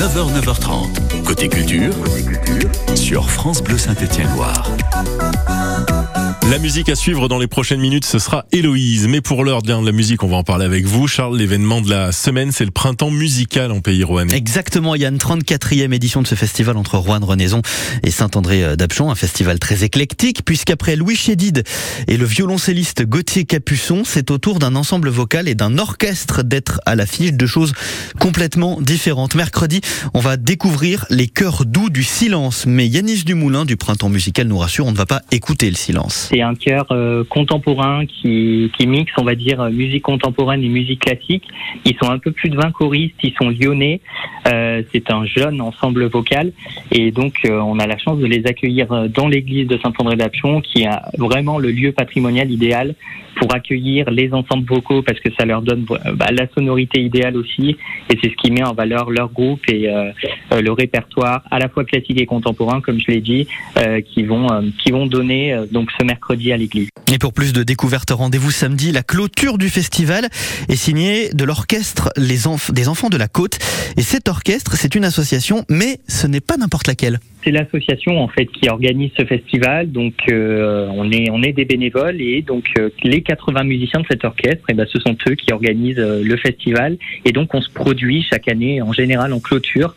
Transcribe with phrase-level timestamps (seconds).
[0.00, 1.24] 9h, 9h30.
[1.26, 1.92] Côté culture,
[2.94, 4.70] sur France Bleu Saint-Étienne-Loire.
[6.50, 9.06] La musique à suivre dans les prochaines minutes, ce sera Héloïse.
[9.06, 11.06] Mais pour l'heure de la musique, on va en parler avec vous.
[11.06, 14.34] Charles, l'événement de la semaine, c'est le printemps musical en Pays Rouennais.
[14.34, 17.62] Exactement, il y a une 34e édition de ce festival entre Rouen-Renaison
[18.02, 21.62] et Saint-André d'Apchon, un festival très éclectique, puisqu'après Louis Chédid
[22.08, 26.80] et le violoncelliste Gauthier Capuçon, c'est au tour d'un ensemble vocal et d'un orchestre d'être
[26.84, 27.74] à l'affiche de choses
[28.18, 29.36] complètement différentes.
[29.36, 29.82] Mercredi,
[30.14, 34.58] on va découvrir les chœurs doux du silence, mais Yanis Dumoulin du printemps musical nous
[34.58, 36.28] rassure, on ne va pas écouter le silence.
[36.32, 41.00] C'est un chœur euh, contemporain qui, mixe, on va dire, euh, musique contemporaine et musique
[41.00, 41.44] classique.
[41.84, 44.00] Ils sont un peu plus de 20 choristes, ils sont lyonnais.
[44.48, 46.52] Euh, c'est un jeune ensemble vocal
[46.90, 50.86] et donc on a la chance de les accueillir dans l'église de Saint-André d'Apchon qui
[50.86, 52.94] a vraiment le lieu patrimonial idéal
[53.36, 57.76] pour accueillir les ensembles vocaux parce que ça leur donne bah, la sonorité idéale aussi
[58.10, 60.12] et c'est ce qui met en valeur leur groupe euh,
[60.60, 63.46] le répertoire à la fois classique et contemporain comme je l'ai dit
[63.76, 66.88] euh, qui vont donner donc ce mercredi à l'église.
[67.12, 68.92] Et pour plus de découvertes, rendez-vous samedi.
[68.92, 70.28] La clôture du festival
[70.68, 73.58] est signée de l'orchestre des Enfants de la Côte.
[73.96, 77.18] Et cet orchestre, c'est une association, mais ce n'est pas n'importe laquelle.
[77.42, 79.90] C'est l'association en fait qui organise ce festival.
[79.90, 84.06] Donc euh, on est on est des bénévoles et donc euh, les 80 musiciens de
[84.10, 86.98] cet orchestre, et eh ben ce sont eux qui organisent euh, le festival.
[87.24, 89.94] Et donc on se produit chaque année en général en clôture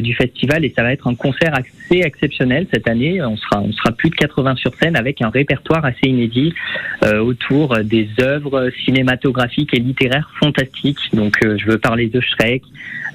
[0.00, 3.20] du festival et ça va être un concert assez exceptionnel cette année.
[3.22, 6.54] On sera on sera plus de 80 sur scène avec un répertoire assez inédit
[7.02, 10.98] autour des œuvres cinématographiques et littéraires fantastiques.
[11.12, 12.62] Donc je veux parler de Shrek,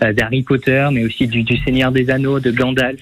[0.01, 2.99] d'Harry Potter, mais aussi du, du Seigneur des Anneaux, de Gandalf.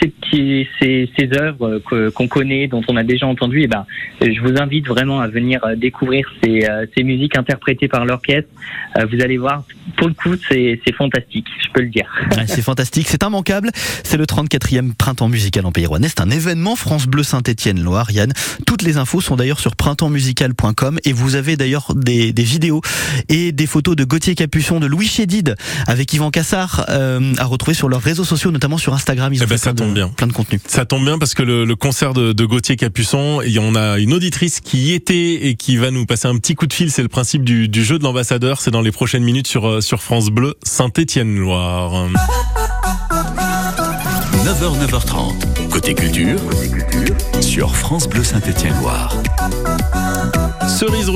[0.00, 1.80] Ces, petits, ces, ces œuvres
[2.14, 3.86] qu'on connaît, dont on a déjà entendu, et eh ben,
[4.20, 8.48] je vous invite vraiment à venir euh, découvrir ces, euh, ces musiques interprétées par l'orchestre.
[8.98, 9.64] Euh, vous allez voir,
[9.96, 12.06] pour le coup, c'est fantastique, je peux le dire.
[12.46, 13.70] c'est fantastique, c'est immanquable.
[14.04, 16.08] C'est le 34e printemps musical en Pays Rouennais.
[16.08, 18.10] C'est un événement France Bleu Saint-Étienne-Loire.
[18.10, 18.32] Yann,
[18.66, 22.80] toutes les infos sont d'ailleurs sur printemps-musical.com et vous avez d'ailleurs des, des, vidéos
[23.28, 25.54] et des photos de Gauthier Capuçon, de Louis Chédid
[25.86, 29.32] avec Yvan Cassard euh, à retrouver sur leurs réseaux sociaux, notamment sur Instagram.
[29.32, 30.08] Ils ont eh ben, fait ça tombe bien.
[30.08, 30.60] plein de contenu.
[30.66, 33.74] Ça tombe bien parce que le, le concert de, de Gauthier Capuçon, il y en
[33.74, 36.72] a une auditrice qui y était et qui va nous passer un petit coup de
[36.72, 36.90] fil.
[36.90, 38.60] C'est le principe du, du jeu de l'ambassadeur.
[38.60, 42.08] C'est dans les prochaines minutes sur, sur France Bleu Saint-Étienne-Loire.
[44.44, 45.68] 9h, 9h30.
[45.70, 46.38] Côté culture,
[47.40, 49.14] sur France Bleu Saint-Étienne-Loire.
[50.68, 51.08] Cerise